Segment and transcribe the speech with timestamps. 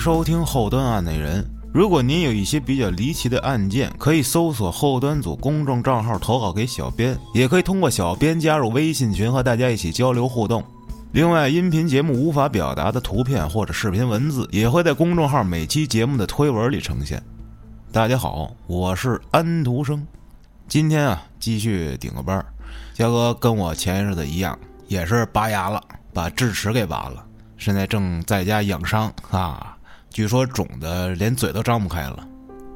[0.00, 1.44] 收听后端案内人。
[1.74, 10.64] 如果您有一些比较离奇的案件，可以搜索后端组公众账号投稿给小编，也可以通过小编加入微信群和大家一起交流互动。
[11.12, 17.22] 另外，音频节目无法表达的图片或者视频文字，也会在公众号每期节目的推文里呈现。
[17.92, 20.06] 大家好，我是安徒生。
[20.66, 22.46] 今天啊，继续顶个班儿。
[22.94, 25.78] 嘉哥跟我前日子一样，也是拔牙了，
[26.14, 27.22] 把智齿给拔了，
[27.58, 29.76] 现在正在家养伤啊。
[30.10, 32.26] 据说肿的连嘴都张不开了，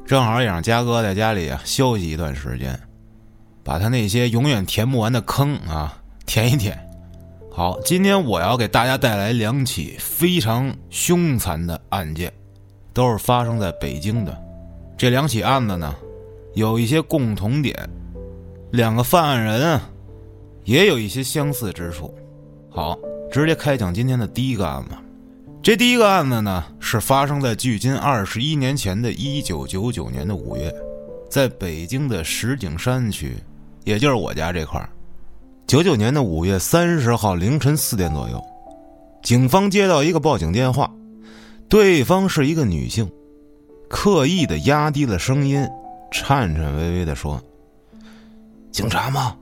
[0.06, 2.78] 正好也让嘉哥在家里啊休息一段时间，
[3.64, 6.78] 把他那些永远填不完的坑啊填一填。
[7.50, 12.32] 好，今天我要给大家带来两起非常凶残的案件，
[12.92, 14.36] 都是发生在北京的。
[14.96, 15.94] 这两起案子呢，
[16.54, 17.76] 有一些共同点，
[18.70, 19.90] 两个犯案人啊，
[20.64, 22.14] 也有一些相似之处。
[22.70, 22.98] 好，
[23.30, 24.96] 直接开讲今天的第一个案子。
[25.64, 30.70] 这第一个案子呢，是发生在距今二十一年前的一九九九年的五月，
[31.30, 33.34] 在北京的石景山区，
[33.82, 34.86] 也就是我家这块儿。
[35.66, 38.44] 九九年的五月三十号凌晨四点左右，
[39.22, 40.92] 警方接到一个报警电话，
[41.66, 43.10] 对方是一个女性，
[43.88, 45.66] 刻意的压低了声音，
[46.12, 47.42] 颤颤巍巍的说
[48.70, 49.34] ：“警察吗？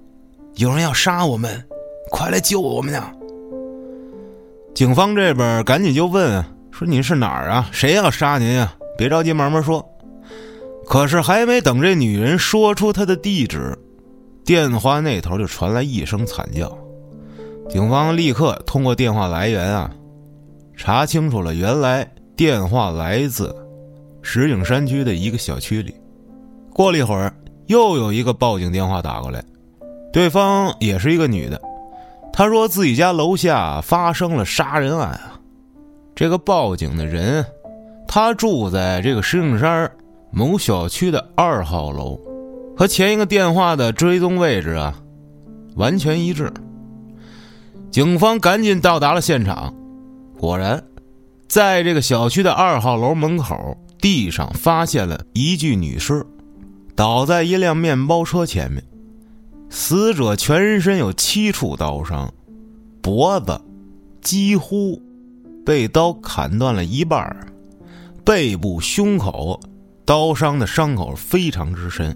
[0.55, 1.61] 有人要杀我们，
[2.13, 3.13] 快来救我们呀！”
[4.75, 7.69] 警方这边赶紧就问说：“你是哪儿啊？
[7.71, 8.75] 谁要杀您啊？
[8.97, 9.87] 别着急，慢慢说。”
[10.87, 13.79] 可是还没等这女人说出她的地址，
[14.45, 16.77] 电话那头就传来一声惨叫。
[17.69, 19.91] 警方立刻通过电话来源啊，
[20.77, 23.55] 查清楚了，原来电话来自
[24.23, 25.95] 石景山区的一个小区里。
[26.73, 27.33] 过了一会儿，
[27.67, 29.43] 又有一个报警电话打过来，
[30.13, 31.61] 对方也是一个女的。
[32.33, 35.39] 他说自己家楼下发生了杀人案啊！
[36.15, 37.45] 这个报警的人，
[38.09, 39.91] 他住在这个石景山
[40.31, 42.19] 某小区的二号楼，
[42.77, 44.95] 和前一个电话的追踪位置啊
[45.77, 46.51] 完全一致。
[47.91, 49.75] 警方赶紧到达了现场，
[50.39, 50.83] 果然，
[51.47, 56.25] 在这个小区的二号楼门口地上发现了一具女尸，
[56.97, 58.83] 倒在一辆面包车前面。
[59.75, 62.31] 死者全身有七处刀伤，
[63.01, 63.59] 脖子
[64.21, 65.01] 几乎
[65.65, 67.35] 被刀砍断了一半
[68.23, 69.59] 背部、胸口
[70.05, 72.15] 刀伤的伤口非常之深，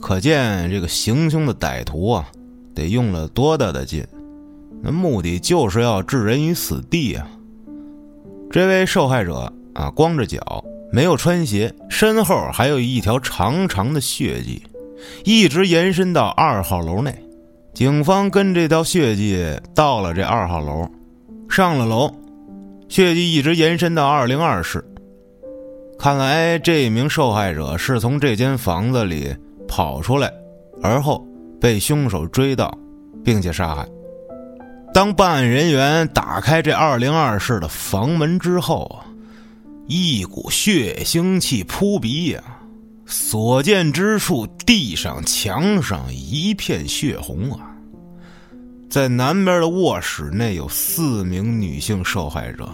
[0.00, 2.26] 可见这个行凶的歹徒啊，
[2.74, 4.02] 得用了多大的劲？
[4.82, 7.28] 那目的就是要置人于死地啊！
[8.50, 14.62] 这位受害者啊，光着脚，没有穿鞋，身后还有一条长长的血迹。
[15.24, 17.14] 一直延伸到二号楼内，
[17.74, 20.88] 警方跟这条血迹到了这二号楼，
[21.48, 22.12] 上了楼，
[22.88, 24.84] 血迹一直延伸到二零二室。
[25.98, 29.34] 看来这名受害者是从这间房子里
[29.66, 30.32] 跑出来，
[30.82, 31.26] 而后
[31.60, 32.72] 被凶手追到，
[33.24, 33.86] 并且杀害。
[34.92, 39.04] 当办案人员打开这二零二室的房门之后啊，
[39.86, 42.42] 一股血腥气扑鼻呀。
[43.06, 47.70] 所见之处，地上、墙上一片血红啊！
[48.90, 52.68] 在南边的卧室内有四名女性受害者，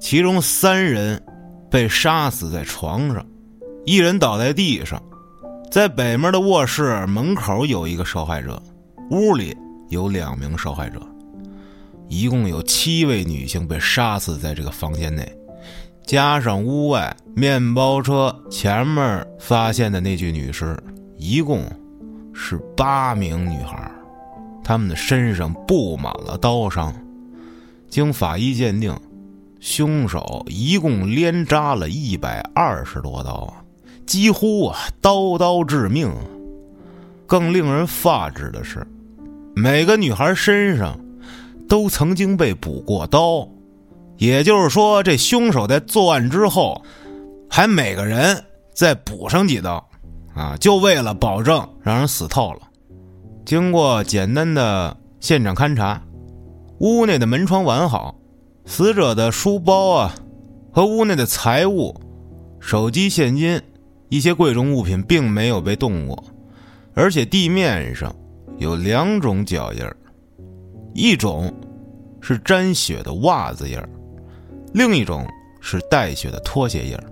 [0.00, 1.22] 其中三人
[1.70, 3.24] 被杀死在床上，
[3.86, 5.00] 一人倒在地上。
[5.70, 8.60] 在北面的卧室门口有一个受害者，
[9.10, 9.56] 屋里
[9.90, 11.00] 有两名受害者，
[12.08, 15.32] 一共有七位女性被杀死在这个房间内。
[16.04, 20.76] 加上屋外面包车前面发现的那具女尸，
[21.16, 21.64] 一共
[22.34, 23.90] 是八名女孩，
[24.64, 26.92] 她们的身上布满了刀伤。
[27.88, 28.94] 经法医鉴定，
[29.58, 33.62] 凶手一共连扎了一百二十多刀啊，
[34.06, 36.12] 几乎啊刀刀致命。
[37.26, 38.84] 更令人发指的是，
[39.54, 40.98] 每个女孩身上
[41.68, 43.48] 都曾经被补过刀。
[44.18, 46.82] 也就是说，这凶手在作案之后，
[47.50, 48.42] 还每个人
[48.72, 49.84] 再补上几刀，
[50.34, 52.60] 啊，就为了保证让人死透了。
[53.44, 56.00] 经过简单的现场勘查，
[56.78, 58.14] 屋内的门窗完好，
[58.64, 60.14] 死者的书包啊
[60.70, 61.92] 和屋内的财物、
[62.60, 63.60] 手机、现金、
[64.08, 66.22] 一些贵重物品并没有被动过，
[66.94, 68.14] 而且地面上
[68.58, 69.96] 有两种脚印儿，
[70.94, 71.52] 一种
[72.20, 73.88] 是沾血的袜子印儿。
[74.72, 75.26] 另一种
[75.60, 77.04] 是带血的拖鞋印儿。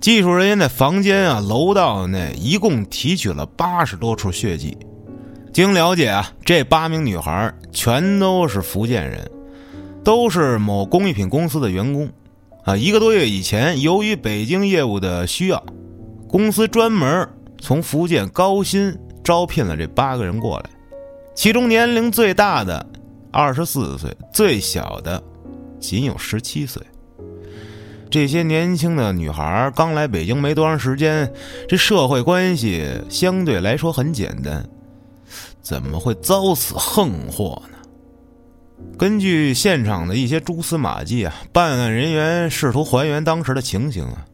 [0.00, 4.76] 技术人员在房间啊、楼道内一共提取了八十多处血迹。
[5.52, 9.28] 经了解啊，这八名女孩全都是福建人，
[10.04, 12.08] 都是某工艺品公司的员工。
[12.64, 15.60] 啊，一个多月以前，由于北京业务的需要，
[16.28, 17.28] 公司专门
[17.60, 20.70] 从福建高薪招聘了这八个人过来，
[21.34, 22.86] 其中年龄最大的
[23.32, 25.20] 二十四岁，最小的
[25.80, 26.80] 仅有十七岁。
[28.10, 31.30] 这些年轻的女孩刚来北京没多长时间，
[31.68, 34.66] 这社会关系相对来说很简单，
[35.60, 37.78] 怎么会遭此横祸呢？
[38.96, 44.24] 根据现场的一些蛛丝马迹啊，办案人员试图还原当时的情形啊。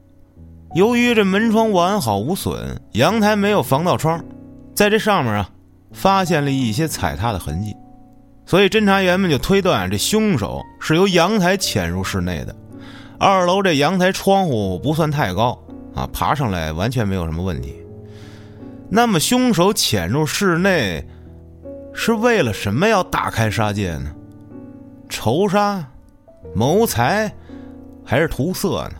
[0.75, 4.23] 由于这门窗完好无损，阳台没有防盗窗，
[4.75, 5.51] 在这上面啊，
[5.93, 7.75] 发现了一些踩踏的痕迹，
[8.47, 12.55] 所以侦查员们就推断这凶手是由阳台潜入室内的。
[13.19, 15.59] 二楼这阳台窗户不算太高
[15.95, 17.75] 啊，爬上来完全没有什么问题。
[18.91, 21.05] 那么凶手潜入室内
[21.93, 24.13] 是为了什么要大开杀戒呢？
[25.09, 25.85] 仇杀、
[26.55, 27.33] 谋财，
[28.05, 28.95] 还是图色呢？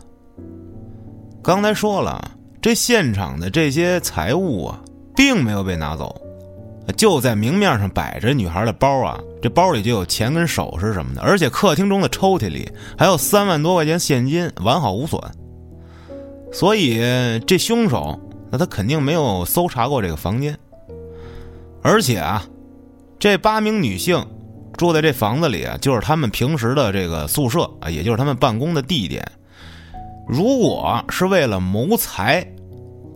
[1.43, 2.31] 刚才说了，
[2.61, 4.79] 这现场的这些财物啊，
[5.15, 6.19] 并没有被拿走。
[6.93, 15.19] 就在明面上摆着女孩的包啊，这包里就有钱跟首饰什么的，而且客厅中的抽屉里还有三万多块钱现金，完好无损。
[16.51, 16.99] 所以
[17.47, 18.19] 这凶手，
[18.51, 20.57] 那他肯定没有搜查过这个房间。
[21.81, 22.45] 而且啊，
[23.19, 24.25] 这八名女性
[24.77, 29.25] 住在这房子里啊，就是他们平时的这个宿舍啊，也就是他们办公的地点。
[30.27, 32.47] 如果是为了谋财。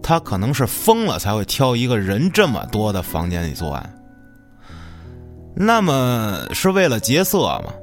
[0.02, 3.96] 他可能是疯了才会挑一个人这么多的房间里作案。
[5.56, 7.74] 那么是为了劫色吗？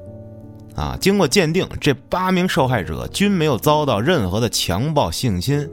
[0.74, 5.68] 啊，经过鉴定，这八名受害者均没有遭到任何的强暴性侵，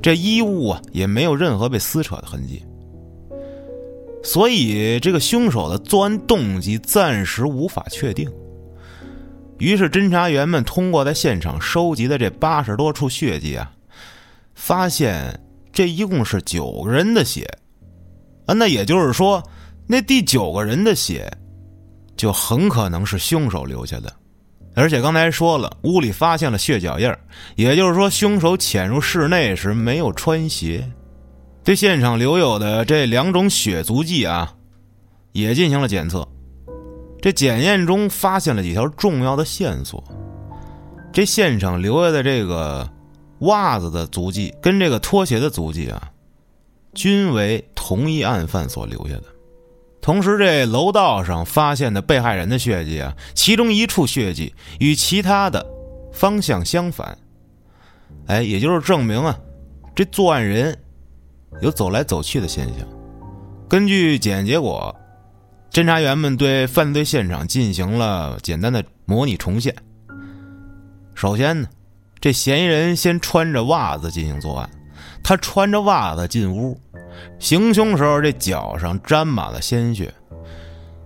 [0.00, 2.64] 这衣物啊也没有任何被撕扯的痕迹。
[4.22, 8.30] 所以这个凶手的作案动机暂时无法确定。
[9.58, 13.70] 于是侦查员们通过在现场收集的这八十多处血迹啊，
[14.54, 15.40] 发现。
[15.72, 17.48] 这一共是九个人的血，
[18.46, 19.42] 啊，那也就是说，
[19.86, 21.30] 那第九个人的血，
[22.16, 24.12] 就很可能是凶手留下的。
[24.74, 27.12] 而且刚才说了，屋里发现了血脚印
[27.54, 30.84] 也就是说，凶手潜入室内时没有穿鞋。
[31.62, 34.52] 对现场留有的这两种血足迹啊，
[35.32, 36.26] 也进行了检测。
[37.20, 40.02] 这检验中发现了几条重要的线索。
[41.12, 42.88] 这现场留下的这个。
[43.40, 46.10] 袜子的足迹跟这个拖鞋的足迹啊，
[46.94, 49.24] 均为同一案犯所留下的。
[50.02, 55.64] 同时，这楼道上发现的被害人的血迹啊，其中一处血迹与其他的
[56.12, 57.16] 方向相反，
[58.26, 59.38] 哎，也就是证明啊，
[59.94, 60.78] 这作案人
[61.60, 62.88] 有走来走去的现象。
[63.68, 64.94] 根据检验结果，
[65.70, 69.74] 侦查员们对犯罪现场进行了简单的模拟重现。
[71.14, 71.68] 首先呢。
[72.20, 74.68] 这嫌疑人先穿着袜子进行作案，
[75.22, 76.78] 他穿着袜子进屋，
[77.38, 80.12] 行凶时候这脚上沾满了鲜血。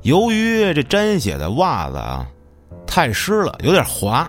[0.02, 2.26] 由于这沾血的袜子啊
[2.84, 4.28] 太湿了，有点滑，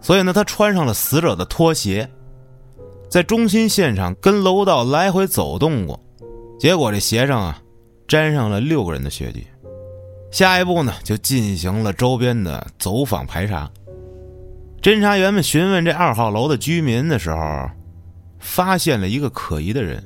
[0.00, 2.10] 所以呢他穿上了死者的拖鞋，
[3.08, 5.98] 在中心现场跟楼道来回走动过，
[6.58, 7.62] 结果这鞋上啊
[8.08, 9.46] 沾上了六个人的血迹。
[10.32, 13.70] 下一步呢就进行了周边的走访排查。
[14.82, 17.70] 侦查员们询问这二号楼的居民的时候，
[18.40, 20.02] 发现了一个可疑的人，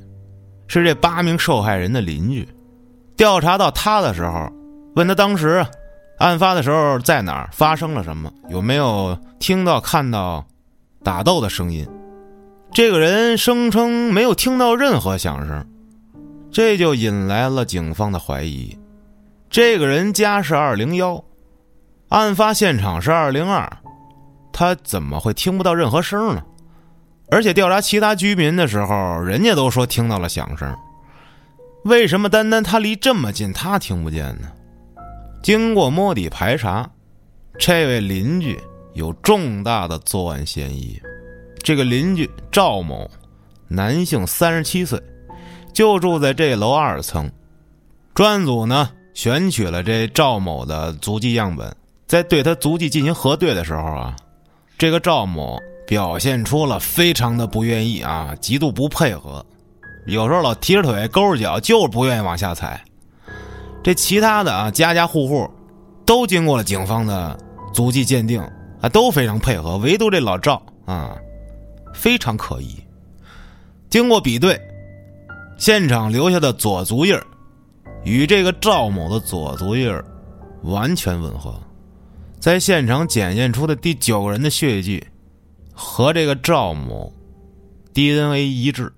[0.67, 2.47] 是这八名受害人的邻居。
[3.15, 4.47] 调查到他的时候，
[4.95, 5.65] 问他当时
[6.19, 10.45] 案发的时候在哪儿，发生了什么，有没有听到看到
[11.03, 11.87] 打斗的声音。
[12.71, 15.67] 这个人声称没有听到任何响声，
[16.51, 18.77] 这就引来了警方的怀疑。
[19.49, 21.23] 这个人家是二零幺，
[22.09, 23.67] 案发现场是二零二。
[24.59, 26.41] 他怎么会听不到任何声呢？
[27.29, 30.75] 而且调查其他居民的时候，人家都说听到了响声，
[31.85, 34.51] 为什么单单他离这么近，他听不见呢？
[35.43, 36.89] 经过摸底排查，
[37.59, 38.59] 这位邻居
[38.95, 40.99] 有重大的作案嫌疑。
[41.59, 43.11] 这个邻居赵某，
[43.67, 44.99] 男性，三十七岁，
[45.71, 47.31] 就住在这楼二层。
[48.15, 51.75] 专案组呢选取了这赵某的足迹样本，
[52.07, 54.15] 在对他足迹进行核对的时候啊。
[54.77, 59.43] 这个赵某表现出了非常的不愿意啊，极度不配合，
[60.05, 62.79] 有时候老提着腿勾着脚，就是不愿意往下踩。
[63.83, 65.49] 这其他的啊，家家户户
[66.05, 67.35] 都经过了警方的
[67.73, 68.39] 足迹鉴定
[68.79, 71.17] 啊，都非常配合，唯独这老赵啊，
[71.93, 72.75] 非常可疑。
[73.89, 74.61] 经过比对，
[75.57, 77.17] 现场留下的左足印
[78.03, 79.91] 与这个赵某的左足印
[80.61, 81.59] 完全吻合。
[82.39, 85.03] 在现场检验出的第九个人的血迹，
[85.73, 87.11] 和这个赵某
[87.93, 88.91] DNA 一致。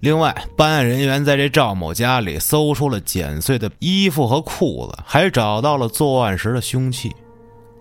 [0.00, 7.10] 另外，办案人员在这赵某家里搜出了剪碎的衣服和裤子，还找到了作案时的凶器，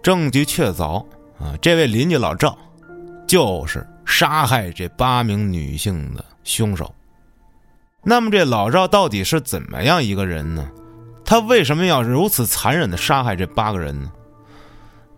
[0.01, 1.05] 证据确凿
[1.37, 1.53] 啊！
[1.61, 2.57] 这位邻居老赵，
[3.27, 6.95] 就是杀害这八名女性的凶手。
[8.01, 10.69] 那么，这老赵到底是怎么样一个人呢？
[11.25, 14.09] 他为什么要如此残忍的杀害这八个人呢？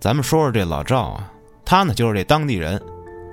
[0.05, 1.33] 咱们说说这老赵啊，
[1.65, 2.79] 他呢就是这当地人，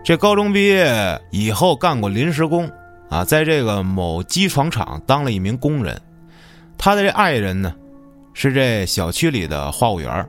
[0.02, 2.66] 这高中毕业以后干过临时工。
[3.10, 6.00] 啊，在这个某机床厂当了一名工人，
[6.78, 7.74] 他的这爱人呢，
[8.32, 10.26] 是这小区里的话务员，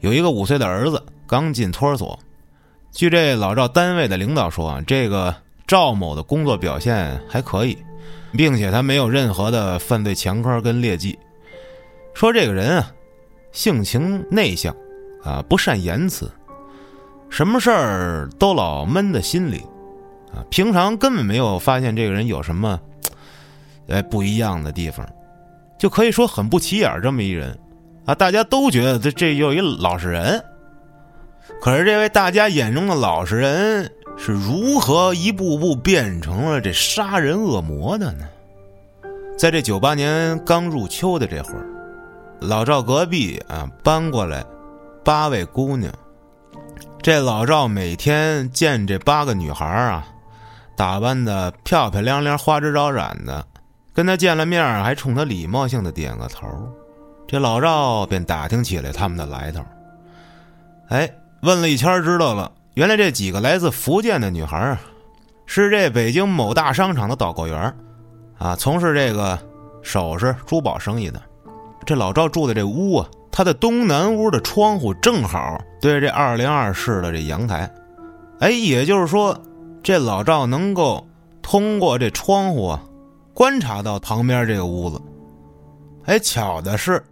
[0.00, 2.18] 有一个五岁的儿子，刚进托儿所。
[2.92, 5.34] 据这老赵单位的领导说啊，这个
[5.66, 7.78] 赵某的工作表现还可以，
[8.32, 11.18] 并且他没有任何的犯罪前科跟劣迹。
[12.12, 12.92] 说这个人啊，
[13.52, 14.76] 性情内向，
[15.24, 16.30] 啊，不善言辞，
[17.28, 19.62] 什么事儿都老闷在心里。
[20.32, 22.78] 啊，平常根本没有发现这个人有什么，
[23.88, 25.08] 哎不一样的地方，
[25.78, 27.58] 就可以说很不起眼这么一人，
[28.04, 30.44] 啊，大家都觉得这这有一老实人。
[31.62, 38.26] 可是这位大家眼中的老实人是如何一步步变成了这杀人恶魔的呢？
[39.38, 41.66] 在这九八年刚入秋的这会儿，
[42.40, 44.44] 老赵隔壁啊搬过来
[45.08, 45.90] 八位姑娘，
[47.00, 50.06] 这老赵每天见这八个女孩啊。
[50.76, 53.42] 打扮的漂漂亮亮、花枝招展的，
[53.94, 56.46] 跟他见了面还冲他礼貌性的点个头。
[57.26, 59.64] 这老赵便打听起来他们的来头。
[60.90, 61.10] 哎，
[61.40, 64.78] 问了一圈，知道了，原来这几个来自福建的女孩啊，
[65.46, 67.74] 是这北京某大商场的导购员，
[68.36, 69.38] 啊，从事这个
[69.82, 71.22] 首饰、珠宝生意的。
[71.88, 77.66] 这老赵住的这屋啊，他的东南屋的窗户正好对着这二零二室的这阳台。
[78.40, 79.34] 哎，也就是说。
[79.82, 81.08] 这老赵能够
[81.40, 82.82] 通过这窗户啊，
[83.32, 85.00] 观察到旁边这个屋子。
[86.04, 87.02] 哎，巧的是，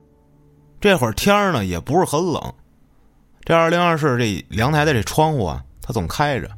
[0.78, 2.52] 这会儿天呢也不是很冷。
[3.44, 6.50] 这二零二室这阳台的这窗户啊，它总开着，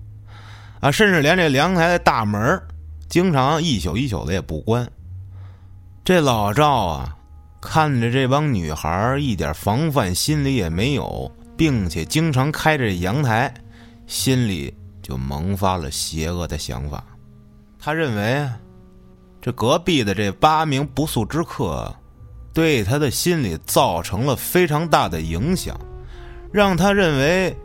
[0.80, 2.60] 啊，甚至连这阳台的大门
[3.08, 4.90] 经常一宿一宿的也不关。
[6.04, 7.16] 这老赵啊，
[7.60, 13.52] 看着这帮女孩一点防范心理也没有，并且经常开着阳台，
[14.06, 14.74] 心里。
[15.00, 17.02] 就萌发了邪恶的想法，
[17.78, 18.46] 他认为
[19.40, 21.90] 这隔壁的这八名不速之客，
[22.52, 25.74] 对他的心理造成了非常大的影响，
[26.52, 27.56] 让他认为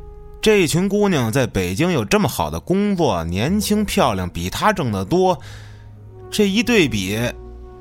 [0.42, 5.38] 这群姑娘在北京有这么好的工作，年轻漂亮，比他挣得多。
[6.32, 7.20] 这一对比，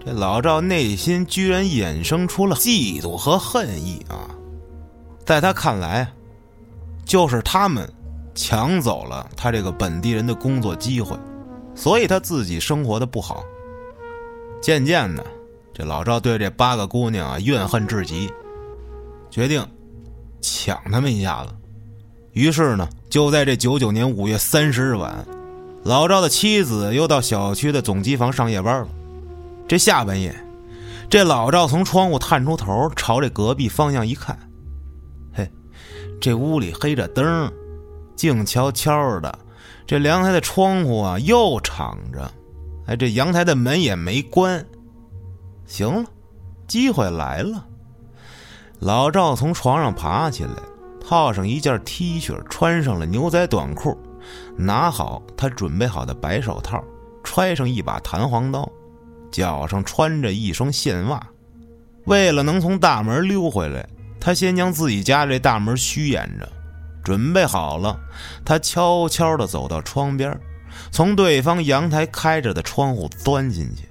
[0.04, 4.30] 这老赵内心居然衍生出了嫉妒和恨意啊！
[5.24, 6.12] 在他看来，
[7.04, 7.88] 就是他们。
[8.34, 11.14] 抢走了他这个本地人的工作机会，
[11.74, 13.44] 所以他自己生活的不好。
[14.62, 15.22] 渐渐的，
[15.74, 18.32] 这老赵对这八个姑娘啊怨恨至极，
[19.30, 19.62] 决定
[20.40, 21.50] 抢他们一下子。
[22.32, 25.26] 于是呢，就在这九九年五月三十日晚，
[25.84, 28.88] 老赵的妻子又到小区的总机房上夜班了。
[29.68, 30.34] 这下半夜，
[31.08, 34.38] 这老赵从窗户探出头，朝这隔壁方向一看，
[35.32, 35.50] 嘿，
[36.20, 37.52] 这屋里黑着灯。
[38.14, 39.36] 静悄悄的，
[39.84, 42.30] 这阳台的窗户啊又敞着，
[42.86, 44.64] 哎，这阳台的门也没关。
[45.66, 46.04] 行了，
[46.68, 47.66] 机会来了。
[48.78, 50.50] 老赵从床上爬起来，
[51.00, 53.98] 套上一件 T 恤，穿上了牛仔短裤，
[54.56, 56.84] 拿好他准备好的白手套，
[57.24, 58.70] 揣上一把弹簧刀，
[59.32, 61.26] 脚上穿着一双线袜。
[62.04, 63.88] 为了能从大门溜回来，
[64.20, 66.48] 他先将自己家这大门虚掩着。
[67.02, 67.98] 准备好了，
[68.44, 70.38] 他悄悄地走到窗边，
[70.92, 73.88] 从对方阳台开着的窗户钻进去，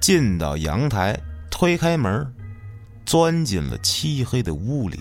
[0.00, 1.18] 进到阳台，
[1.50, 2.26] 推开门，
[3.04, 4.98] 钻进了漆黑的屋里。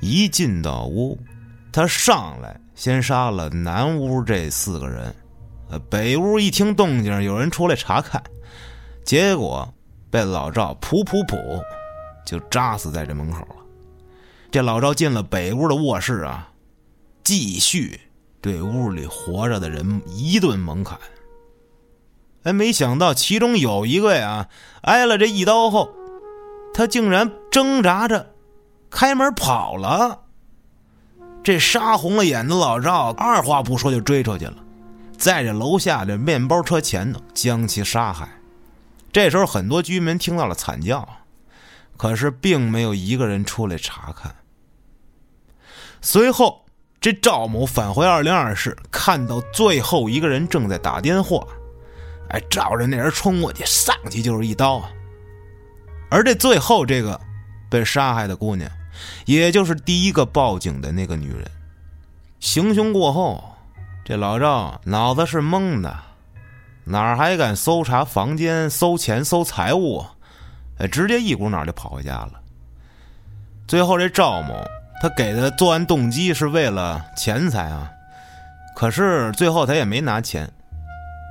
[0.00, 1.16] 一进到屋，
[1.70, 5.14] 他上来先杀了南屋这四个人，
[5.70, 8.22] 呃，北屋一听动静，有人出来查看，
[9.04, 9.72] 结果
[10.10, 11.36] 被老赵噗噗噗
[12.26, 13.56] 就扎死在这门口了。
[14.50, 16.50] 这老赵进了北屋的卧室啊，
[17.22, 18.00] 继续
[18.40, 20.98] 对屋里活着的人一顿猛砍。
[22.42, 24.48] 哎，没想到其中有一个呀，
[24.82, 25.88] 挨了这一刀后，
[26.74, 28.34] 他竟然挣扎着
[28.90, 30.22] 开门跑了。
[31.44, 34.56] 这杀红了眼的老赵二话不说就追出去了，
[35.20, 38.26] 在这楼下的面包车前头将其杀害。
[39.12, 41.06] 这时候，很多居民听到了惨叫，
[41.98, 44.34] 可是并没有一个人出来查看。
[46.00, 46.64] 随后，
[47.02, 51.46] 这赵某返回二零二室，看到最后一个人正在打电话，
[52.30, 54.90] 哎，照着那人冲过去，上去就是一刀啊。
[56.10, 57.20] 而这最后这个
[57.68, 58.70] 被杀害的姑娘，
[59.26, 61.46] 也就是第一个报警的那个女人，
[62.38, 63.54] 行凶过后，
[64.04, 65.96] 这老赵脑子是懵的，
[66.84, 70.04] 哪儿还敢搜查房间、搜钱、搜财物？
[70.78, 72.32] 哎，直接一股脑就跑回家了。
[73.66, 74.54] 最后这赵某。
[75.02, 77.90] 他给的作案动机是为了钱财啊，
[78.76, 80.46] 可是最后他也没拿钱，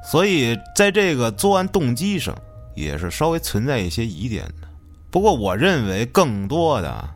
[0.04, 2.36] 所以在这个作案动机上
[2.74, 4.68] 也是稍微存在一些疑点的。
[5.12, 7.08] 不过我认为更多的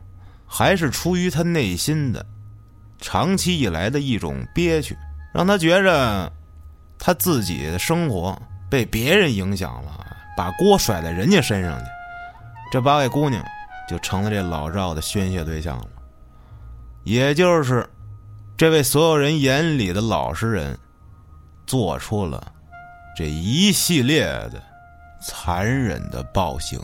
[0.46, 2.24] 还是出于他内心的
[3.00, 4.96] 长期以来的一种憋屈，
[5.34, 6.32] 让他觉着
[7.00, 10.06] 他自己的生活被别人影响了，
[10.38, 11.86] 把锅甩在人家身上去，
[12.72, 13.44] 这八位姑娘
[13.90, 15.88] 就成了这老赵的宣泄对象了。
[17.04, 17.90] 也就是，
[18.56, 20.78] 这位所有人眼里的老实人，
[21.66, 22.54] 做出了
[23.18, 24.62] 这一系列的
[25.20, 26.80] 残忍的暴行。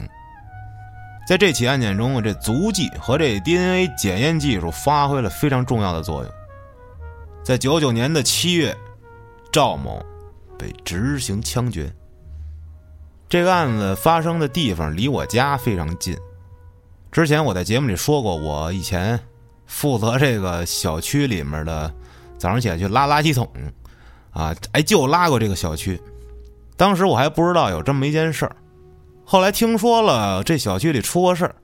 [1.28, 6.34] 在这起案件中，这足迹和这 DNA 检验技术发挥了非常重要的作用。
[7.50, 8.78] 在九九年的七月，
[9.52, 10.06] 赵某
[10.56, 11.92] 被执行枪决。
[13.28, 16.16] 这个案子发生的地方离我家非常近。
[17.12, 19.20] 之前我在节目里说过，我以前。
[19.66, 21.92] 负责这个小区里面的
[22.38, 23.48] 早上起来去拉垃圾桶，
[24.30, 26.00] 啊，哎，就拉过这个小区。
[26.78, 28.56] 当时我还不知道有这么一件事儿，
[29.26, 31.56] 后来听说了这小区里出过事儿，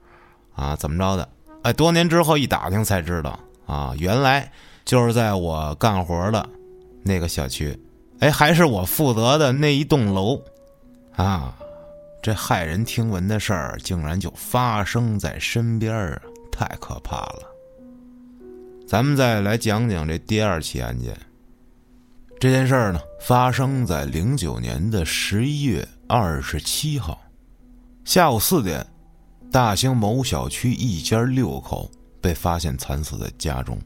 [0.56, 1.30] 啊，怎么着的？
[1.62, 4.52] 哎，多年之后一打听才知道，啊，原来
[4.86, 6.48] 就是在我干活的
[7.04, 7.78] 那个小区，
[8.20, 10.40] 哎，还是我负责的那一栋楼，
[11.16, 11.58] 啊，
[12.22, 16.22] 这骇人听闻的事儿竟然就发生在身边啊，
[16.52, 17.40] 太可怕了。
[18.88, 21.18] 咱们再来讲讲这第二起案件。
[22.40, 27.20] 这件事儿呢，发生在零九年的十一月二十七号
[28.04, 28.86] 下午四点，
[29.52, 31.90] 大兴某小区一家六口
[32.22, 33.80] 被发现惨死在家中，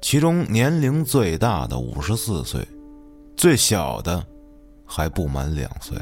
[0.00, 2.66] 其中年龄最大的五十四岁，
[3.36, 4.24] 最小的
[4.84, 5.96] 还不满两岁。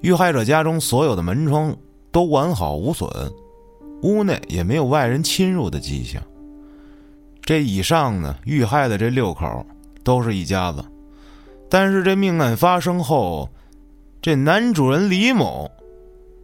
[0.00, 1.76] 遇害者家中所有的门窗
[2.12, 3.08] 都完好无损，
[4.02, 6.22] 屋内也没有外人侵入的迹象。
[7.42, 9.66] 这以上呢，遇害的这六口
[10.02, 10.84] 都是一家子，
[11.68, 13.48] 但是这命案发生后，
[14.22, 15.70] 这男主人李某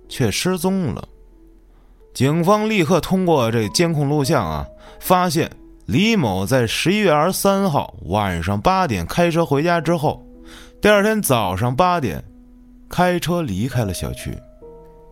[0.09, 1.09] 却失踪了。
[2.13, 4.67] 警方立刻通过这监控录像啊，
[4.99, 5.51] 发现
[5.91, 10.25] 李某在十一月二十三号晚上八点开车回家之后，
[10.81, 12.23] 第二天早上八点
[12.89, 14.33] 开车离开了小区。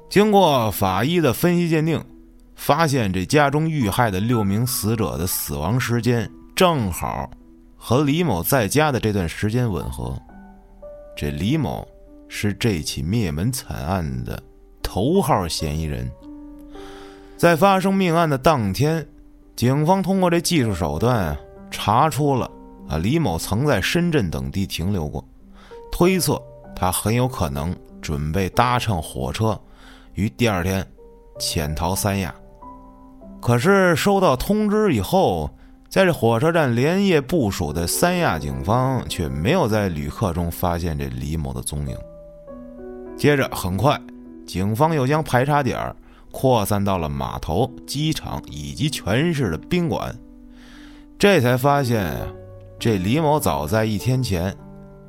[0.09, 2.01] 经过法医的分析鉴定。
[2.55, 7.31] 发现这家中遇害的六名死者的死亡时间正好
[7.77, 10.21] 和李某在家的这段时间吻合，
[11.17, 11.87] 这李某
[12.29, 14.43] 是这起灭门惨案的
[14.83, 16.11] 头号嫌疑人。
[17.37, 19.07] 在发生命案的当天，
[19.59, 21.37] 警方通过这技术手段
[21.69, 22.49] 查出了
[22.89, 25.25] 啊李某曾在深圳等地停留过，
[25.91, 26.41] 推测
[26.77, 29.61] 他很有可能准备搭乘火车
[30.15, 30.87] 于第二天
[31.41, 32.33] 潜逃三亚。
[33.41, 35.51] 可是收到通知以后，
[35.89, 41.97] 在这火车站连夜部署的三亚警方却没有在旅客中发现这李某的踪影。
[43.17, 44.01] 接着，很快，
[44.47, 45.97] 警方又将排查点儿
[46.39, 50.15] 扩散到了码头、机场以及全市的宾馆，
[51.19, 52.17] 这才发现，
[52.79, 54.57] 这李某早在一天前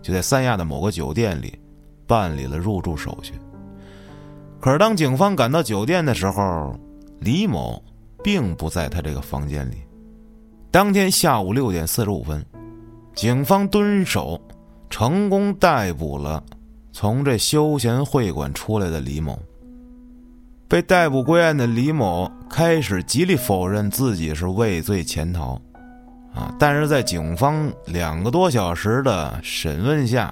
[0.01, 1.53] 就在三亚的某个酒店里
[2.07, 3.33] 办理了入住手续。
[4.59, 6.75] 可是，当警方赶到酒店的时候，
[7.19, 7.79] 李某。
[8.21, 9.75] 并不在他这个房间里。
[10.71, 12.45] 当天下午六点四十五分，
[13.15, 14.37] 警方蹲守，
[14.89, 16.43] 成功逮捕了
[16.91, 19.39] 从这休闲会馆出来的李某。
[20.69, 25.59] 被逮捕归案的李某开始极力否认自己是畏罪潜逃，
[26.31, 26.53] 啊！
[26.59, 30.31] 但是在警方两个多小时的审问下，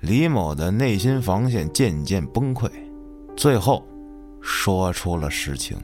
[0.00, 2.70] 李某的内心防线渐渐崩溃，
[3.34, 3.82] 最后
[4.42, 5.78] 说出了实情。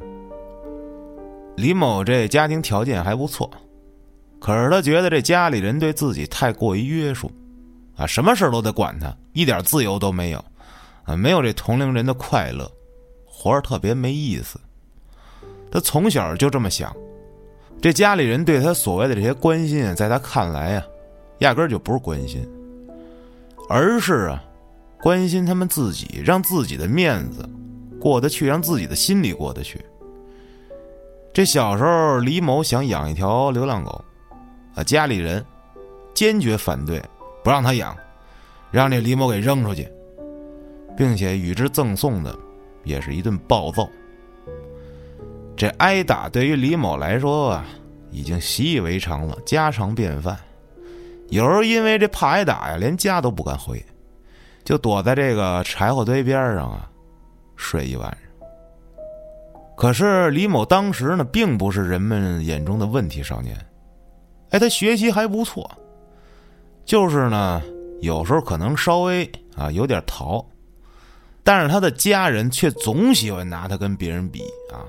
[1.57, 3.51] 李某这家庭条件还不错，
[4.39, 7.33] 可是他觉得这家里人对自己太过于约束，
[7.97, 10.45] 啊，什么事都得管他，一点自由都没有，
[11.05, 12.71] 啊，没有这同龄人的快乐，
[13.45, 14.59] 活着特别没意思。
[15.71, 16.97] 他从小就这么想，
[17.79, 20.87] 这家里人对他所谓的这些关心，在他看来呀，
[21.41, 22.49] 压根儿就不是关心，
[23.69, 24.43] 而是啊，
[25.03, 27.47] 关心他们自己，让自己的面子
[28.01, 29.79] 过得去，让自己的心里过得去。
[31.31, 34.03] 这小时候，李某想养一条流浪狗，
[34.75, 35.45] 啊，家里人
[36.15, 36.99] 坚决反对，
[37.43, 37.95] 不让他养，
[38.71, 39.87] 让这李某给扔出去，
[40.97, 42.35] 并且与之赠送的
[42.85, 43.89] 也是一顿暴揍。
[45.57, 47.65] 这挨打对于李某来说啊，
[48.11, 50.37] 已经习以为常了，家常便饭。
[51.31, 53.85] 有时候因为这怕挨打呀，连家都不敢回，
[54.65, 56.91] 就躲在这个柴火堆边上啊，
[57.57, 58.19] 睡一晚上。
[59.77, 63.57] 可是李某当时呢，并不是人们眼中的问题少年，
[64.51, 65.69] 哎，他学习还不错，
[66.85, 67.63] 就是呢，
[68.01, 70.45] 有时候可能稍微啊有点淘，
[71.45, 74.41] 但是他的家人却总喜欢拿他跟别人比
[74.73, 74.83] 啊。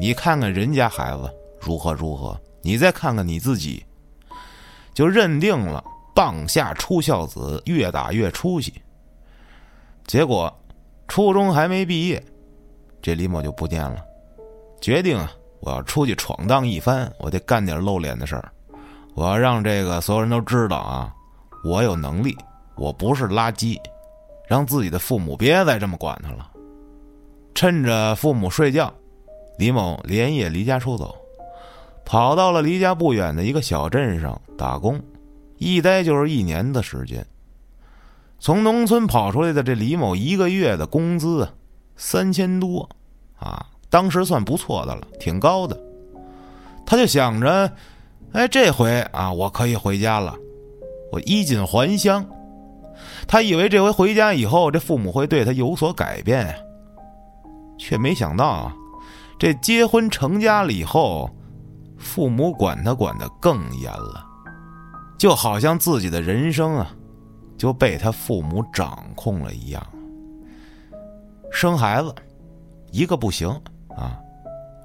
[0.00, 3.84] 你看看人家孩子如何如何，你再看看你自己，
[4.92, 8.72] 就认定了棒下出孝子，越打越出息。
[10.06, 10.52] 结果
[11.06, 12.20] 初中还没毕业，
[13.00, 14.02] 这李某就不见了，
[14.80, 18.50] 决定啊，我要出去闯荡一番，我得干点露脸的事儿，
[19.14, 21.14] 我要让这个所有人都知道啊，
[21.64, 22.36] 我有能力，
[22.76, 23.78] 我不是垃圾，
[24.46, 26.50] 让自己的父母别再这么管他了。
[27.54, 28.92] 趁着父母睡觉。
[29.56, 31.14] 李某连夜离家出走，
[32.04, 35.00] 跑到了离家不远的一个小镇上打工，
[35.58, 37.24] 一待就是一年的时间。
[38.40, 41.48] 从农村跑出来的这李某，一个月的工资
[41.94, 42.88] 三千多，
[43.36, 45.80] 啊，当时算不错的了，挺高的。
[46.84, 47.70] 他就想着，
[48.32, 50.36] 哎，这回啊，我可以回家了，
[51.12, 52.26] 我衣锦还乡。
[53.26, 56.54] 他以为这回回家以后，这父母会对他有所改变，
[57.78, 58.74] 却没想到啊。
[59.38, 61.28] 这结婚成家了以后，
[61.98, 64.24] 父母管他管的更严了，
[65.18, 66.90] 就好像自己的人生啊，
[67.58, 69.84] 就被他父母掌控了一样。
[71.50, 72.14] 生孩子，
[72.90, 73.48] 一个不行
[73.96, 74.16] 啊，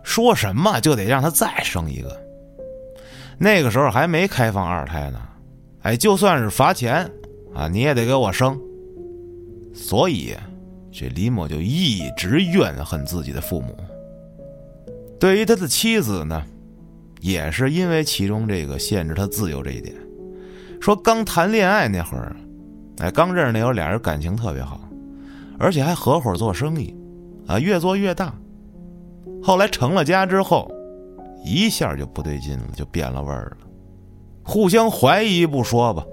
[0.04, 2.20] 说什么就得让他再生一个。
[3.38, 5.22] 那个时候还没开放二胎呢，
[5.84, 7.10] 哎，就算是罚钱
[7.54, 8.60] 啊，你也得给我生。
[9.74, 10.36] 所以，
[10.92, 13.76] 这李某就一直怨恨自己的父母。
[15.20, 16.44] 对于他的妻子呢，
[17.22, 19.96] 也是因为其中这个限制他自由这一点，
[20.80, 22.36] 说刚谈恋爱那会儿，
[23.00, 24.80] 哎，刚认识那会儿俩人感情特别好，
[25.58, 26.96] 而且还合伙做生意，
[27.48, 28.34] 啊，越做越大。
[29.44, 30.70] 后来成了家之后，
[31.46, 33.68] 一下就不对劲了，就变了味儿了。
[34.44, 36.06] 互相怀疑不说吧，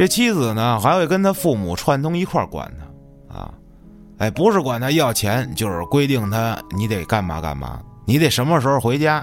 [0.00, 2.72] 这妻子呢还会跟他父母串通一块管
[3.28, 3.52] 他，啊，
[4.16, 7.82] 哎，不是管他要钱，就是规定他你得干嘛干嘛。
[8.06, 9.22] 你得什么时候回家？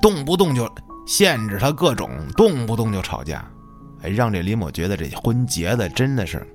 [0.00, 0.72] 动不动就
[1.04, 3.44] 限制他各种，动不动就吵架，
[4.02, 6.46] 哎，让这李某觉得这婚结的真的是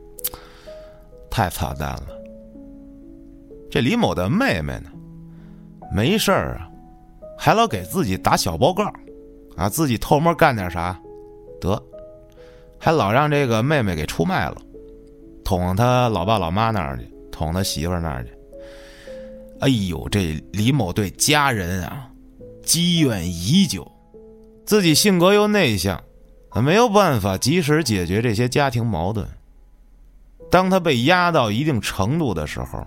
[1.30, 2.08] 太操蛋了。
[3.70, 4.90] 这李某的妹妹呢，
[5.94, 6.70] 没事儿啊，
[7.38, 8.90] 还老给自己打小报告，
[9.58, 10.98] 啊，自己偷摸干点啥，
[11.60, 11.72] 得，
[12.80, 14.58] 还老让这个妹妹给出卖了，
[15.44, 18.32] 捅他老爸老妈那儿去，捅他媳妇那儿去。
[19.60, 22.10] 哎呦，这李某对家人啊
[22.62, 23.90] 积怨已久，
[24.66, 26.00] 自己性格又内向，
[26.64, 29.28] 没有办法及时解决这些家庭矛盾。
[30.52, 32.86] 当他被压到一定程度的时候，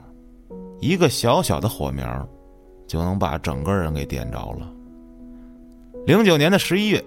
[0.80, 2.28] 一个小小的火苗
[2.86, 4.72] 就能把整个人给点着了。
[6.06, 7.04] 零九年的十一月，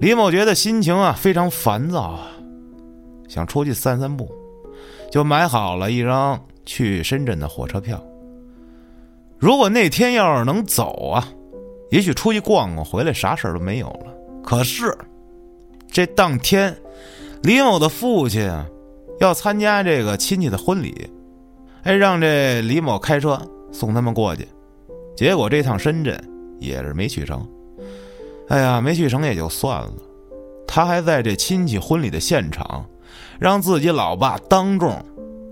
[0.00, 2.30] 李某觉得心情啊非常烦躁啊，
[3.28, 4.30] 想出去散散步，
[5.10, 8.00] 就买好了一张去深圳的火车票。
[9.38, 11.28] 如果那天要是能走啊，
[11.90, 14.14] 也许出去逛逛，回来啥事儿都没有了。
[14.44, 14.96] 可是，
[15.88, 16.76] 这当天，
[17.42, 18.64] 李某的父亲啊，
[19.18, 21.10] 要参加这个亲戚的婚礼，
[21.82, 23.40] 哎，让这李某开车
[23.72, 24.46] 送他们过去。
[25.16, 26.16] 结果这趟深圳
[26.60, 27.44] 也是没去成。
[28.48, 29.92] 哎呀，没去成也就算了，
[30.66, 32.84] 他还在这亲戚婚礼的现场，
[33.38, 35.04] 让自己老爸当众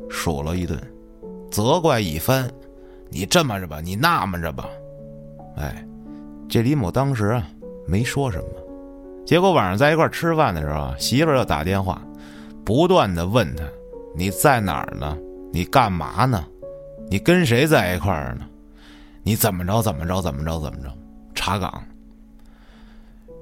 [0.08, 0.80] 数了一顿，
[1.50, 2.50] 责怪一番。
[3.10, 4.66] 你这么着吧，你那么着吧，
[5.56, 5.86] 哎，
[6.48, 7.46] 这李某当时啊
[7.86, 8.44] 没说什么，
[9.24, 12.02] 结果晚上在一块吃饭的时候，媳妇又打电话，
[12.64, 13.62] 不断的问他
[14.16, 15.16] 你在哪儿呢？
[15.52, 16.44] 你干嘛呢？
[17.08, 18.46] 你跟谁在一块呢？
[19.22, 20.90] 你怎么着怎么着怎么着怎么着？
[21.34, 21.82] 查岗。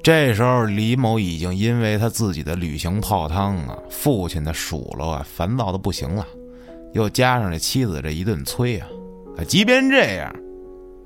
[0.04, 6.26] 这时候李某已经因为他自己的旅行泡汤啊，父亲的数落啊，烦躁的不行了，
[6.92, 8.86] 又加上这妻子这一顿催啊。
[9.38, 10.30] 啊即便这样，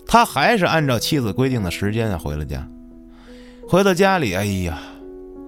[0.04, 2.68] 他还是按照妻子规定的时间啊回了家。
[3.68, 4.80] 回到家里，哎呀，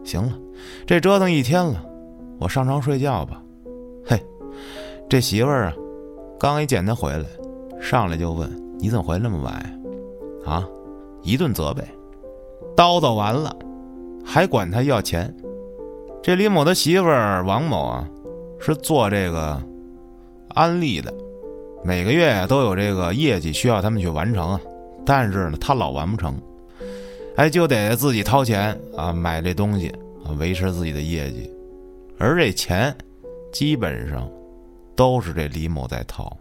[0.04, 0.38] 行了，
[0.86, 1.84] 这折腾一天了，
[2.38, 3.42] 我上床睡觉吧。
[4.06, 4.16] 嘿，
[5.08, 5.74] 这媳妇儿啊，
[6.38, 7.24] 刚一见他回来，
[7.82, 9.82] 上来就问：“你怎么回来那么晚？
[10.46, 10.64] 啊，
[11.24, 11.82] 一顿责备，
[12.80, 13.54] 叨叨完了，
[14.24, 15.30] 还管他要钱。
[16.22, 18.08] 这李某的媳妇儿王某啊，
[18.58, 19.62] 是做这个
[20.54, 21.12] 安利的，
[21.84, 24.60] 每个月都有这个业绩需要他们去完成啊，
[25.04, 26.34] 但是呢，他老完不成，
[27.36, 29.88] 哎，就得自己掏钱啊买这东西
[30.24, 31.50] 啊维持自己的业绩，
[32.18, 32.96] 而这钱
[33.52, 34.26] 基本上
[34.96, 36.34] 都是这李某在掏。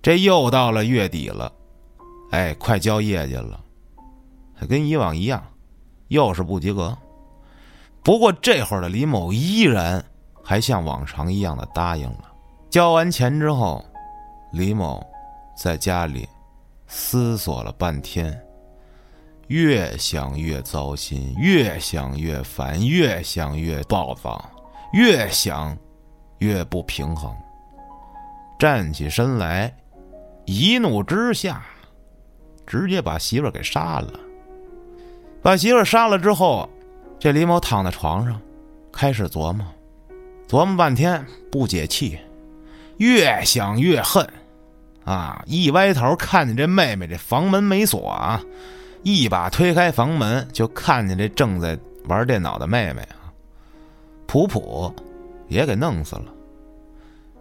[0.00, 1.50] 这又到了月底了，
[2.30, 3.58] 哎，快交业绩了，
[4.64, 5.42] 跟以往一样，
[6.08, 6.96] 又是不及格。
[8.02, 10.02] 不过这会儿的李某依然
[10.42, 12.32] 还像往常一样的答应了。
[12.70, 13.84] 交完钱之后，
[14.52, 15.04] 李某
[15.56, 16.28] 在家里
[16.86, 18.40] 思索了半天，
[19.48, 24.44] 越想越糟心，越想越烦，越想越暴躁，
[24.92, 25.76] 越想
[26.38, 27.34] 越不平衡。
[28.58, 29.74] 站起身来，
[30.44, 31.64] 一怒之下，
[32.66, 34.20] 直接把媳妇儿给杀了。
[35.46, 36.68] 把媳妇杀了之后。
[37.20, 38.38] 这李某躺在床上，
[38.92, 39.64] 开始琢磨，
[40.48, 42.18] 琢磨半天不解气，
[42.96, 44.28] 越想越恨，
[45.04, 45.40] 啊！
[45.46, 48.42] 一歪头看见这妹妹这房门没锁啊，
[49.02, 53.32] 一把推开房门，就看见这正在玩电脑的妹妹啊，
[54.26, 54.92] 普普
[55.48, 56.24] 也给弄死了。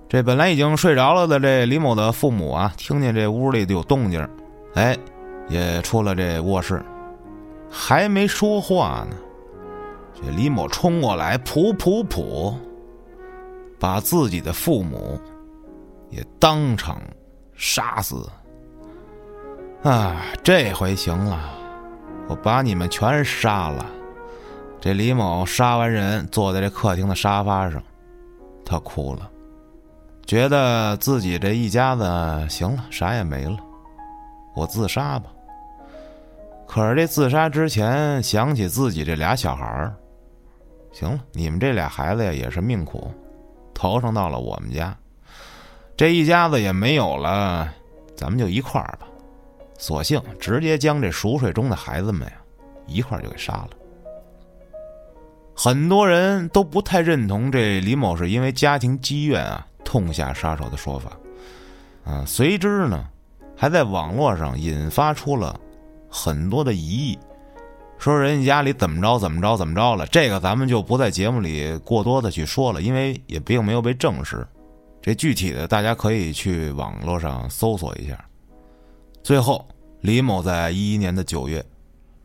[0.08, 4.26] 这本来已经睡着了的这李某的父母啊，听见这屋里有动静，
[4.76, 4.96] 哎，
[5.50, 6.82] 也出了这卧室，
[7.78, 9.18] 还没说话呢。
[10.14, 12.54] 这李某冲过来，噗噗噗，
[13.78, 15.20] 把自己的父母
[16.10, 17.02] 也当场
[17.54, 18.28] 杀死。
[19.84, 21.38] 啊，这回行了，
[22.30, 23.86] 我把你们全杀了。
[24.80, 27.84] 这李某杀完人，坐在这客厅的沙发上，
[28.64, 29.30] 他哭了，
[30.26, 32.04] 觉得自己这一家子
[32.50, 33.58] 行了，啥也没了，
[34.56, 35.30] 我自杀吧。
[36.68, 39.96] 可是这自杀之前，想起自己这俩小孩儿。
[40.92, 43.12] 行了，你们这俩孩子呀也是命苦，
[43.74, 44.98] 头上到了我们家，
[45.98, 47.70] 这一家子也没有了，
[48.16, 49.08] 咱们就一块儿吧。
[49.78, 52.34] 索性直接将这熟睡中的孩子们呀
[52.88, 53.70] 一块儿就给杀了。
[55.54, 61.12] 很多人都不太认同这李某是因为家庭积怨啊痛下杀手的说法，
[62.06, 63.06] 啊，随之呢
[63.56, 65.60] 还在网络上引发出了
[66.16, 67.20] 很多的疑义。
[67.98, 74.46] 说人家家里怎么着怎么着怎么着了，这个咱们就不在节目里过多的去说了，因为也并没有被证实。
[75.02, 78.24] 这具体的大家可以去网络上搜索一下。
[79.24, 79.68] 最后，
[80.02, 81.64] 李某在一一年的九月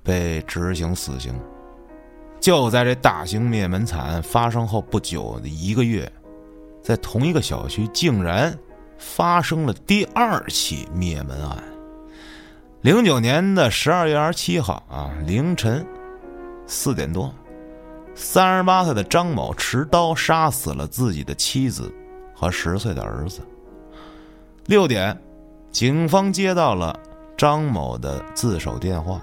[0.02, 1.34] 被执行死刑。
[2.40, 6.10] 就在这大型灭门惨案发生后不久的一个月，
[6.82, 8.58] 在同一个小区竟然
[8.98, 11.62] 发生了第二起灭门案。
[12.82, 15.86] 零九年的十二月二十七号啊，凌晨
[16.66, 17.30] 四点多，
[18.14, 21.94] 三十八岁的张某持刀杀死了自己的妻子
[22.34, 23.42] 和十岁的儿子。
[24.64, 25.14] 六点，
[25.70, 26.98] 警方接到了
[27.36, 29.20] 张某的自首电话。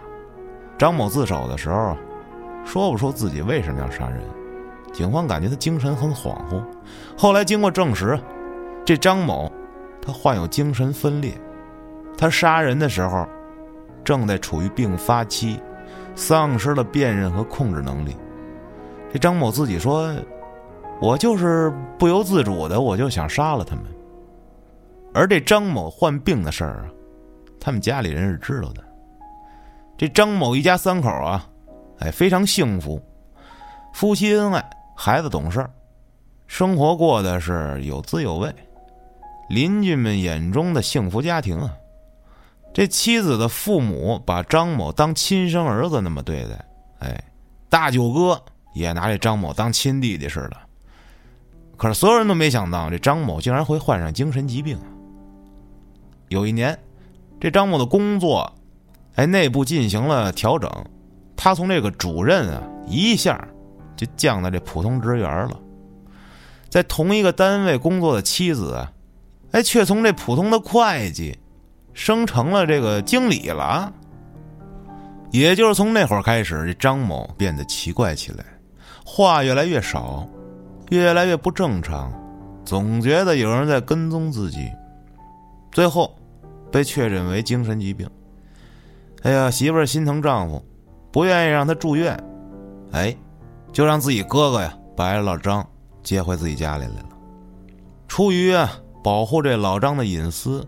[0.77, 1.97] 张某自首的时候，
[2.63, 4.21] 说不出自己为什么要杀人。
[4.93, 6.63] 警方感觉他精神很恍惚。
[7.17, 8.19] 后来经过证实，
[8.85, 9.51] 这张某
[9.99, 11.33] 他患有精神分裂，
[12.15, 13.27] 他杀人的时候。
[14.07, 15.59] 正在处于病发期，
[16.15, 18.15] 丧失了辨认和控制能力。
[19.11, 20.15] 这张某自己说
[21.01, 23.83] ：“我就是不由自主的，我就想杀了他们。”
[25.13, 26.85] 而这张某患病的事儿啊，
[27.59, 28.81] 他们家里人是知道的。
[29.97, 31.45] 这张某一家三口啊，
[31.99, 33.01] 哎，非常幸福，
[33.93, 35.67] 夫妻恩爱，孩子懂事，
[36.47, 38.49] 生活过的是有滋有味，
[39.49, 41.73] 邻居们眼中的幸福家庭啊。
[42.77, 46.63] 这妻子的父母把张某当亲生儿子那么对待，
[46.99, 47.23] 哎，
[47.69, 48.39] 大舅哥
[48.75, 50.57] 也拿这张某当亲弟弟似的。
[51.75, 54.77] 可是所有人都没想到，这张某竟然会患上精神疾病。
[56.27, 56.77] 有一年，
[57.39, 58.53] 这张某的工作，
[59.15, 60.69] 哎，内部进行了调整，
[61.35, 63.43] 他从这个主任啊，一下
[63.95, 65.59] 就降到这普通职员了。
[66.69, 68.93] 在同一个单位工作的妻子啊，
[69.53, 71.39] 哎，却从这普通的会计。
[71.97, 73.91] 升成了这个经理了，
[75.31, 78.45] 也就是从那会儿开始，这张某变得奇怪起来，
[79.03, 80.25] 话越来越少，
[80.91, 82.13] 越来越不正常，
[82.63, 84.69] 总觉得有人在跟踪自己，
[85.71, 86.15] 最后
[86.71, 88.07] 被确诊为精神疾病。
[89.23, 90.63] 哎呀，媳妇儿心疼丈夫，
[91.11, 92.15] 不愿意让他住院，
[92.91, 93.13] 哎，
[93.73, 95.67] 就让自己哥哥呀把老张
[96.03, 97.09] 接回自己家里来了。
[98.07, 98.71] 出于啊
[99.03, 100.63] 保护这老张的隐私。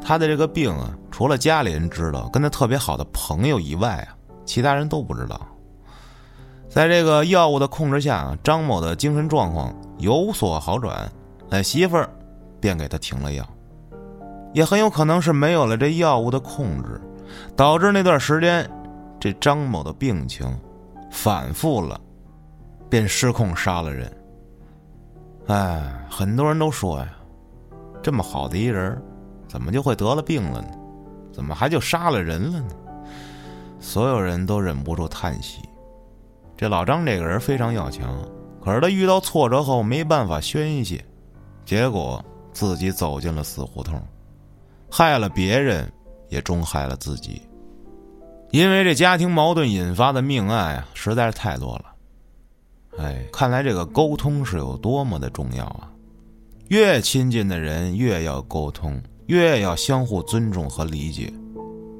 [0.00, 5.40] 他的这个病啊，除了家里人知道，跟他特别好的朋友以外啊，其他人都不知道。
[6.68, 11.10] 在这个药物的控制下，张某的精神状况有所好转，
[11.50, 12.08] 哎，媳妇儿
[12.60, 13.46] 便给他停了药。
[14.54, 17.00] 也很有可能是没有了这药物的控制，
[17.54, 18.68] 导致那段时间
[19.20, 20.58] 这张某的病情
[21.10, 22.00] 反复了，
[22.88, 24.10] 便失控杀了人。
[25.48, 27.08] 哎，很多人都说呀，
[28.02, 29.00] 这么好的一人，
[29.48, 30.68] 怎么就会得了病了呢？
[31.32, 32.68] 怎么还就杀了人了呢？
[33.80, 35.62] 所有人都忍不住叹息。
[36.56, 38.18] 这老张这个人非常要强，
[38.62, 41.04] 可是他遇到挫折后没办法宣泄，
[41.64, 44.02] 结果自己走进了死胡同。
[44.90, 45.90] 害了别人，
[46.28, 47.40] 也终害了自己。
[48.50, 51.84] 因为这家庭矛盾引发的命案啊，实在是太多了。
[52.98, 55.88] 哎，看来这个沟通是有多么的重要啊！
[56.66, 61.32] 越亲近的人越要沟通，越要相互尊重和理解。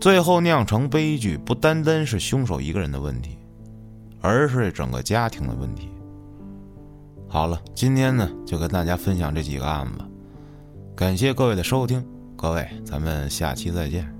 [0.00, 3.38] 最后酿成悲剧，不单单是凶手一个人的问题，
[4.20, 5.88] 而是整个家庭的问题。
[7.28, 10.04] 好了，今天呢就跟大家分享这几个案子，
[10.96, 12.04] 感谢各位的收听。
[12.36, 14.17] 各位，咱们下期再见。